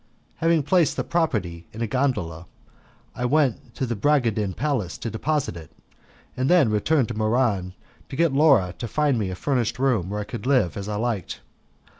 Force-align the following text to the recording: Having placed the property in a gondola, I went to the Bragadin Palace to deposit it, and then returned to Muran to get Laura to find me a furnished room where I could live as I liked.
Having 0.37 0.63
placed 0.63 0.97
the 0.97 1.03
property 1.03 1.67
in 1.71 1.83
a 1.83 1.85
gondola, 1.85 2.47
I 3.13 3.25
went 3.25 3.75
to 3.75 3.85
the 3.85 3.95
Bragadin 3.95 4.55
Palace 4.55 4.97
to 4.97 5.11
deposit 5.11 5.55
it, 5.55 5.69
and 6.35 6.49
then 6.49 6.71
returned 6.71 7.09
to 7.09 7.13
Muran 7.13 7.73
to 8.09 8.15
get 8.15 8.33
Laura 8.33 8.73
to 8.79 8.87
find 8.87 9.19
me 9.19 9.29
a 9.29 9.35
furnished 9.35 9.77
room 9.77 10.09
where 10.09 10.19
I 10.19 10.23
could 10.23 10.47
live 10.47 10.75
as 10.75 10.89
I 10.89 10.95
liked. 10.95 11.41